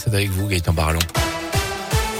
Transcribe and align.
C'est 0.00 0.14
avec 0.14 0.30
vous, 0.30 0.46
Gaëtan 0.46 0.72
Barallon. 0.72 1.00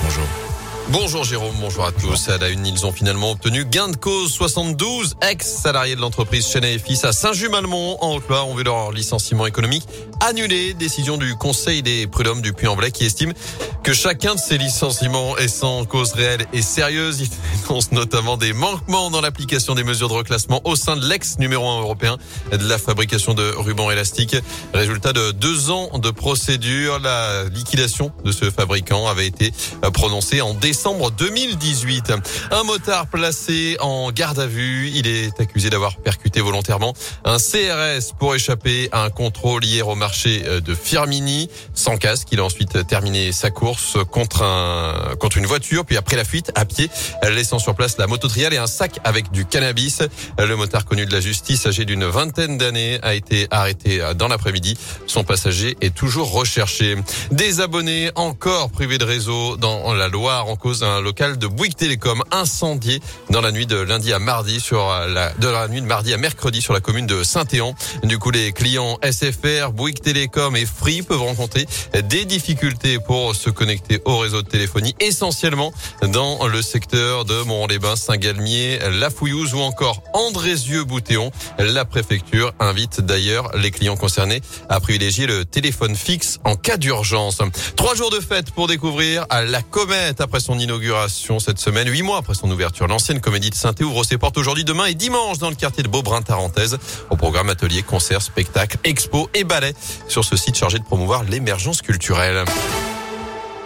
Bonjour. 0.03 0.48
Bonjour 0.91 1.23
Jérôme, 1.23 1.55
bonjour 1.61 1.85
à 1.85 1.93
tous. 1.93 2.31
À 2.31 2.39
la 2.39 2.49
une, 2.49 2.65
ils 2.65 2.87
ont 2.87 2.93
finalement 2.93 3.33
obtenu 3.33 3.67
gain 3.67 3.89
de 3.89 3.97
cause. 3.97 4.33
72 4.33 5.17
ex-salariés 5.21 5.97
de 5.97 6.01
l'entreprise 6.01 6.49
Chenet 6.49 6.77
et 6.77 6.79
Fils 6.79 7.05
à 7.05 7.13
Saint-Just-Malmont 7.13 7.99
en 8.01 8.15
Haute-Loire 8.15 8.49
ont 8.49 8.55
vu 8.55 8.63
leur 8.65 8.91
licenciement 8.91 9.45
économique 9.45 9.87
annulé. 10.27 10.73
Décision 10.73 11.19
du 11.19 11.35
Conseil 11.35 11.83
des 11.83 12.07
prud'hommes 12.07 12.41
du 12.41 12.55
Puy-en-Velay 12.55 12.91
qui 12.91 13.05
estime 13.05 13.35
que 13.83 13.93
chacun 13.93 14.35
de 14.35 14.41
ces 14.41 14.57
licenciements 14.57 15.37
est 15.37 15.49
sans 15.49 15.85
cause 15.85 16.13
réelle 16.13 16.47
et 16.55 16.63
sérieuse. 16.63 17.21
Il 17.21 17.29
dénonce 17.63 17.93
notamment 17.93 18.39
des 18.39 18.55
manquements 18.55 19.11
dans 19.11 19.21
l'application 19.21 19.75
des 19.75 19.85
mesures 19.85 20.09
de 20.09 20.15
reclassement 20.15 20.63
au 20.65 20.75
sein 20.75 20.97
de 20.97 21.07
l'ex 21.07 21.39
numéro 21.39 21.69
1 21.69 21.81
européen 21.81 22.17
de 22.51 22.67
la 22.67 22.79
fabrication 22.79 23.35
de 23.35 23.53
rubans 23.57 23.91
élastiques. 23.91 24.37
Résultat 24.73 25.13
de 25.13 25.33
deux 25.33 25.71
ans 25.71 25.99
de 25.99 26.11
procédure, 26.11 26.99
la 26.99 27.45
liquidation 27.45 28.11
de 28.25 28.33
ce 28.33 28.51
fabricant 28.51 29.07
avait 29.07 29.27
été 29.27 29.53
prononcée 29.93 30.41
en 30.41 30.55
décembre 30.55 30.78
décembre 30.79 31.11
2018. 31.11 32.13
Un 32.53 32.63
motard 32.63 33.09
placé 33.09 33.77
en 33.81 34.13
garde 34.13 34.39
à 34.39 34.47
vue. 34.47 34.89
Il 34.95 35.09
est 35.09 35.41
accusé 35.41 35.71
d'avoir 35.71 35.97
percuté 35.97 36.41
volontairement 36.41 36.95
un 37.25 37.39
CRS 37.39 38.15
pour 38.17 38.37
échapper 38.37 38.89
à 38.93 39.03
un 39.03 39.11
contrôle 39.11 39.65
hier 39.65 39.89
au 39.89 39.97
marché 39.97 40.45
euh, 40.47 40.61
de 40.61 40.77
Firmini. 40.77 41.51
Sans 41.75 41.97
casque, 41.97 42.29
il 42.31 42.39
a 42.39 42.45
ensuite 42.45 42.87
terminé 42.87 43.33
sa 43.33 43.51
course 43.51 43.97
contre 44.13 44.43
un, 44.43 45.17
contre 45.19 45.39
une 45.39 45.47
voiture, 45.47 45.85
puis 45.85 45.97
après 45.97 46.15
la 46.15 46.23
fuite 46.23 46.53
à 46.55 46.65
pied, 46.65 46.89
laissant 47.29 47.59
sur 47.59 47.75
place 47.75 47.99
la 47.99 48.07
moto 48.07 48.29
trial 48.29 48.55
et 48.55 48.59
un 48.59 48.69
sac 48.69 49.01
avec 49.03 49.33
du 49.33 49.47
cannabis. 49.47 50.03
Le 50.39 50.55
motard 50.55 50.85
connu 50.85 51.07
de 51.07 51.13
la 51.13 51.21
justice, 51.21 51.67
âgé 51.67 51.87
d'une 51.87 52.05
vingtaine 52.05 52.57
d'années, 52.57 53.01
a 53.03 53.17
été 53.17 53.49
arrêté 53.51 54.01
dans 54.15 54.29
l'après-midi. 54.29 54.79
Son 55.09 55.25
passager 55.25 55.77
est 55.81 55.93
toujours 55.93 56.31
recherché. 56.31 56.95
Des 57.33 57.61
abonnés 57.61 58.13
encore 58.15 58.71
privés 58.71 58.99
de 58.99 59.05
réseau 59.05 59.57
dans 59.57 59.93
la 59.93 60.07
Loire 60.07 60.47
en 60.47 60.55
cause 60.69 60.85
local 61.03 61.39
de 61.39 61.47
Bouygues 61.47 61.77
Télécom 61.77 62.23
incendié 62.31 63.01
dans 63.31 63.41
la 63.41 63.53
nuit 63.53 63.65
de 63.65 63.77
lundi 63.77 64.13
à 64.13 64.19
mardi 64.19 64.61
sur 64.61 64.87
la, 64.87 65.33
de 65.33 65.49
la 65.49 65.67
nuit 65.67 65.81
de 65.81 65.87
mardi 65.87 66.13
à 66.13 66.19
mercredi 66.19 66.61
sur 66.61 66.75
la 66.75 66.81
commune 66.81 67.07
de 67.07 67.23
Saint-Éan. 67.23 67.75
Du 68.05 68.19
coup, 68.19 68.31
les 68.31 68.53
clients 68.53 68.99
SFR, 69.03 69.73
Bouygues 69.73 70.03
Télécom 70.03 70.57
et 70.57 70.67
Free 70.67 71.01
peuvent 71.01 71.23
rencontrer 71.23 71.67
des 72.05 72.27
difficultés 72.27 72.99
pour 72.99 73.35
se 73.35 73.49
connecter 73.49 74.03
au 74.05 74.19
réseau 74.19 74.43
de 74.43 74.47
téléphonie, 74.47 74.95
essentiellement 75.01 75.73
dans 76.03 76.47
le 76.47 76.61
secteur 76.61 77.25
de 77.25 77.41
Mont-les-Bains, 77.45 77.97
Saint-Galmier, 77.97 78.79
La 79.01 79.09
Fouillouse 79.09 79.55
ou 79.55 79.61
encore 79.61 80.03
Andrézieux-Boutéon. 80.13 81.31
La 81.59 81.87
préfecture 81.87 82.53
invite 82.61 83.01
d'ailleurs 83.01 83.57
les 83.57 83.71
clients 83.71 83.97
concernés 83.97 84.43
à 84.69 84.81
privilégier 84.81 85.27
le 85.27 85.47
téléphone 85.47 85.97
fixe 85.97 86.41
en 86.45 86.57
cas 86.57 86.77
d'urgence. 86.77 87.39
Trois 87.77 87.95
jours 87.95 88.11
de 88.11 88.21
fête 88.21 88.51
pour 88.51 88.67
découvrir 88.67 89.25
la 89.31 89.63
comète 89.63 90.21
après 90.21 90.41
son 90.41 90.58
inauguration 90.59 91.39
cette 91.39 91.59
semaine, 91.59 91.89
huit 91.89 92.03
mois 92.03 92.19
après 92.19 92.35
son 92.35 92.51
ouverture. 92.51 92.87
L'ancienne 92.87 93.21
comédie 93.21 93.51
de 93.51 93.55
saint 93.55 93.75
ouvre 93.81 94.05
ses 94.05 94.19
portes 94.19 94.39
aujourd'hui, 94.39 94.65
demain 94.65 94.87
et 94.87 94.95
dimanche 94.95 95.39
dans 95.39 95.51
le 95.51 95.57
quartier 95.57 95.83
de 95.83 95.89
Beaubrun-Tarentaise. 95.89 96.79
Au 97.11 97.17
programme 97.17 97.49
atelier, 97.49 97.83
concerts, 97.83 98.23
spectacles, 98.23 98.79
expos 98.85 99.29
et 99.35 99.45
ballets 99.45 99.75
sur 100.09 100.25
ce 100.25 100.37
site 100.37 100.57
chargé 100.57 100.79
de 100.79 100.85
promouvoir 100.85 101.25
l'émergence 101.25 101.83
culturelle. 101.83 102.45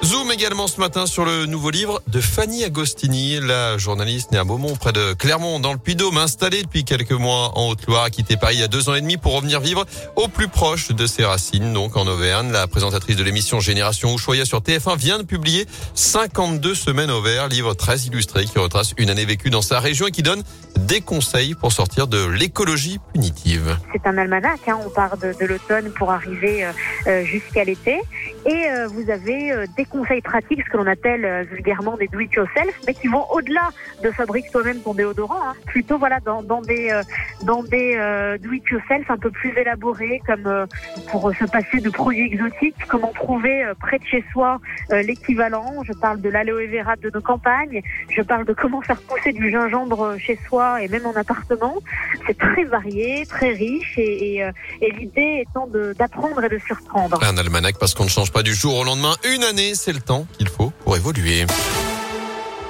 Zoom 0.05 0.33
également 0.33 0.67
ce 0.67 0.81
matin 0.81 1.07
sur 1.07 1.25
le 1.25 1.47
nouveau 1.47 1.71
livre 1.71 2.03
de 2.09 2.21
Fanny 2.21 2.65
Agostini, 2.65 3.39
la 3.41 3.79
journaliste 3.79 4.33
née 4.33 4.39
à 4.39 4.43
Beaumont 4.43 4.75
près 4.75 4.93
de 4.93 5.13
Clermont 5.13 5.61
dans 5.61 5.73
le 5.73 5.79
Puy-Dôme, 5.79 6.19
installée 6.19 6.65
depuis 6.65 6.85
quelques 6.85 7.13
mois 7.13 7.57
en 7.57 7.69
Haute-Loire, 7.69 8.03
a 8.03 8.11
quitté 8.11 8.37
Paris 8.37 8.57
il 8.57 8.61
y 8.61 8.65
a 8.65 8.69
deux 8.69 8.89
ans 8.89 8.97
et 8.97 9.01
demi 9.01 9.17
pour 9.17 9.33
revenir 9.33 9.61
vivre 9.61 9.87
au 10.17 10.27
plus 10.27 10.49
proche 10.49 10.89
de 10.89 11.07
ses 11.07 11.25
racines, 11.25 11.73
donc 11.73 11.97
en 11.97 12.09
Auvergne. 12.09 12.51
La 12.51 12.67
présentatrice 12.67 13.17
de 13.17 13.23
l'émission 13.23 13.61
Génération 13.61 14.13
Ushuaïa 14.13 14.45
sur 14.45 14.59
TF1 14.59 14.97
vient 14.97 15.19
de 15.19 15.23
publier 15.23 15.67
52 15.95 16.75
semaines 16.75 17.11
au 17.13 17.23
vert, 17.23 17.47
livre 17.47 17.75
très 17.75 17.99
illustré 17.99 18.45
qui 18.45 18.59
retrace 18.59 18.95
une 18.99 19.09
année 19.09 19.25
vécue 19.25 19.51
dans 19.51 19.63
sa 19.63 19.79
région 19.79 20.09
et 20.09 20.11
qui 20.11 20.25
donne 20.25 20.43
des 20.77 21.01
conseils 21.01 21.55
pour 21.55 21.71
sortir 21.71 22.09
de 22.09 22.27
l'écologie 22.27 22.99
punitive. 23.13 23.77
C'est 23.93 24.05
un 24.09 24.19
almanach, 24.19 24.59
hein, 24.67 24.81
on 24.85 24.91
part 24.91 25.17
de, 25.17 25.33
l'automne 25.45 25.93
pour 25.93 26.11
arriver 26.11 26.65
euh, 26.65 26.73
euh 27.07 27.25
jusqu'à 27.25 27.63
l'été 27.63 28.01
et 28.47 28.67
euh, 28.69 28.89
vous 28.89 29.09
avez 29.11 29.67
des 29.77 29.85
conseils 29.93 30.23
pratiques, 30.23 30.63
ce 30.65 30.71
que 30.71 30.79
l'on 30.79 30.87
appelle 30.87 31.25
euh, 31.25 31.45
vulgairement 31.51 31.97
des 31.97 32.09
do-it-yourself, 32.09 32.75
mais 32.87 32.95
qui 32.95 33.09
vont 33.09 33.25
au-delà 33.31 33.69
de 34.03 34.11
fabrique 34.11 34.51
toi-même 34.51 34.81
ton 34.81 34.95
déodorant, 34.95 35.51
hein. 35.51 35.55
plutôt 35.67 35.99
voilà 35.99 36.19
dans, 36.21 36.43
des 36.63 36.91
euh, 36.91 37.03
dans 37.43 37.63
des 37.63 37.89
do-it-yourself 38.43 39.11
un 39.11 39.19
peu 39.19 39.31
plus 39.31 39.53
élaborés, 39.57 40.21
comme 40.27 40.67
pour 41.11 41.33
se 41.35 41.45
passer 41.45 41.79
de 41.81 41.91
produits 41.91 42.27
exotiques, 42.33 42.77
comment 42.89 43.13
trouver 43.13 43.65
près 43.81 43.99
de 43.99 44.05
chez 44.05 44.25
soi 44.33 44.61
l'équivalent. 44.91 45.83
Je 45.85 45.93
parle 45.93 46.21
de 46.21 46.29
l'aloe 46.29 46.67
vera 46.67 46.97
de 46.97 47.11
nos 47.11 47.21
campagnes, 47.21 47.83
je 48.09 48.23
parle 48.23 48.45
de 48.45 48.53
comment 48.53 48.81
faire 48.81 49.01
pousser 49.03 49.33
du 49.33 49.51
gingembre 49.51 50.17
chez 50.19 50.39
soi 50.49 50.83
et 50.83 50.89
même 50.89 51.07
en 51.07 51.15
appartement. 51.15 51.77
C'est 52.27 52.39
très 52.39 52.65
varié, 52.65 53.27
très 53.27 53.51
riche, 53.51 53.99
et, 53.99 54.37
et, 54.37 54.51
et 54.81 54.91
l'idée 54.93 55.45
étant 55.47 55.69
d'apprendre 55.99 56.43
et 56.45 56.49
de 56.49 56.59
surprendre. 56.59 57.23
Un 57.23 57.37
almanach 57.37 57.75
parce 57.79 57.95
qu'on 57.95 58.05
ne 58.05 58.09
change 58.09 58.33
pas 58.33 58.43
du 58.43 58.55
jour 58.55 58.77
au 58.77 58.85
lendemain. 58.85 59.15
Une 59.35 59.45
année, 59.45 59.75
c'est 59.85 59.93
le 59.93 60.01
temps 60.01 60.29
qu'il 60.39 60.49
faut 60.49 60.73
pour 60.85 60.97
évoluer. 60.97 61.45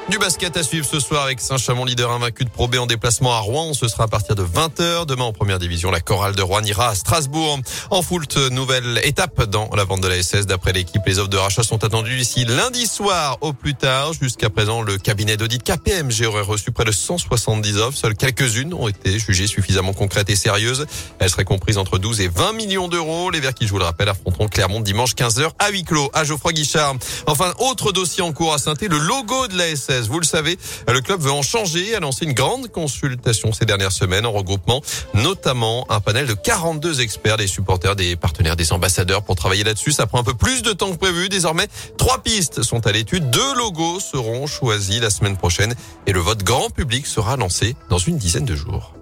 Du 0.09 0.19
basket 0.19 0.57
à 0.57 0.65
suivre 0.65 0.85
ce 0.85 0.99
soir 0.99 1.23
avec 1.23 1.41
Saint-Chamond, 1.41 1.85
leader 1.85 2.11
invaincu 2.11 2.45
de 2.45 2.51
Pro 2.51 2.67
B 2.67 2.75
en 2.75 2.87
déplacement 2.87 3.33
à 3.35 3.39
Rouen. 3.39 3.73
Ce 3.73 3.87
sera 3.87 4.05
à 4.05 4.09
partir 4.09 4.35
de 4.35 4.43
20h. 4.43 5.07
Demain 5.07 5.25
en 5.25 5.33
première 5.33 5.61
division, 5.61 5.93
la 5.93 6.01
chorale 6.01 6.35
de 6.35 6.43
Rouen 6.43 6.63
ira 6.65 6.89
à 6.89 6.95
Strasbourg. 6.97 7.61
En 7.91 8.03
foot, 8.03 8.37
nouvelle 8.51 9.01
étape 9.05 9.45
dans 9.45 9.71
la 9.75 9.85
vente 9.85 10.01
de 10.01 10.09
la 10.09 10.21
SS. 10.21 10.47
D'après 10.47 10.73
l'équipe, 10.73 11.03
les 11.07 11.21
offres 11.21 11.31
de 11.31 11.37
rachat 11.37 11.63
sont 11.63 11.85
attendues 11.85 12.19
ici 12.19 12.45
lundi 12.45 12.87
soir 12.87 13.39
au 13.43 13.53
plus 13.53 13.75
tard. 13.75 14.13
Jusqu'à 14.13 14.51
présent, 14.51 14.83
le 14.83 14.99
cabinet 14.99 15.37
d'audit 15.37 15.63
KPMG 15.63 16.27
aurait 16.27 16.43
reçu 16.43 16.73
près 16.73 16.85
de 16.85 16.93
170 16.93 17.79
offres. 17.79 17.97
Seules 17.97 18.17
quelques-unes 18.17 18.75
ont 18.75 18.89
été 18.89 19.19
jugées 19.21 19.47
suffisamment 19.47 19.93
concrètes 19.93 20.31
et 20.31 20.37
sérieuses. 20.37 20.85
Elles 21.21 21.31
seraient 21.31 21.45
comprises 21.45 21.79
entre 21.79 21.99
12 21.99 22.21
et 22.23 22.29
20 22.29 22.55
millions 22.55 22.89
d'euros. 22.89 23.31
Les 23.31 23.41
Verts 23.41 23.55
qui, 23.55 23.67
je 23.67 23.71
vous 23.71 23.79
le 23.79 23.85
rappelle, 23.85 24.09
affronteront 24.09 24.49
Clermont 24.49 24.81
dimanche 24.81 25.15
15h 25.15 25.53
à 25.61 25.71
huis 25.71 25.85
clos 25.85 26.11
à 26.13 26.25
Geoffroy 26.25 26.53
Guichard. 26.53 26.97
Enfin, 27.27 27.55
autre 27.61 27.93
dossier 27.93 28.23
en 28.23 28.33
cours 28.33 28.53
à 28.53 28.59
saint 28.59 28.75
le 28.81 28.99
logo 28.99 29.47
de 29.47 29.57
la 29.57 29.77
SS 29.77 29.92
vous 30.01 30.21
le 30.21 30.27
savez, 30.27 30.59
le 30.89 31.01
club 31.01 31.21
veut 31.21 31.33
en 31.33 31.43
changer 31.43 31.95
a 31.95 32.01
lancé 32.01 32.25
une 32.25 32.33
grande 32.33 32.69
consultation 32.69 33.53
ces 33.53 33.65
dernières 33.65 33.93
semaines 33.93 34.27
en 34.27 34.33
regroupement 34.33 34.83
notamment 35.15 35.87
un 35.91 36.01
panel 36.01 36.27
de 36.27 36.35
42 36.35 37.01
experts, 37.01 37.37
des 37.37 37.47
supporters, 37.47 37.97
des 37.97 38.17
partenaires, 38.17 38.57
des 38.57 38.73
ambassadeurs 38.73 39.23
pour 39.23 39.37
travailler 39.37 39.65
là-dessus. 39.65 39.93
Ça 39.93 40.07
prend 40.07 40.21
un 40.21 40.25
peu 40.25 40.35
plus 40.35 40.63
de 40.63 40.73
temps 40.73 40.93
que 40.93 40.99
prévu. 40.99 41.29
Désormais, 41.29 41.69
trois 41.99 42.23
pistes 42.23 42.63
sont 42.63 42.87
à 42.87 42.93
l'étude. 42.93 43.31
Deux 43.31 43.55
logos 43.55 44.01
seront 44.01 44.47
choisis 44.47 45.01
la 45.01 45.11
semaine 45.11 45.37
prochaine 45.37 45.75
et 46.07 46.13
le 46.13 46.21
vote 46.21 46.43
grand 46.43 46.71
public 46.71 47.07
sera 47.07 47.37
lancé 47.37 47.77
dans 47.91 47.99
une 47.99 48.17
dizaine 48.17 48.45
de 48.45 48.57
jours. 48.57 48.95